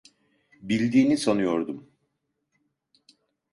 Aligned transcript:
Bildiğini 0.61 1.17
sanıyordum. 1.17 1.87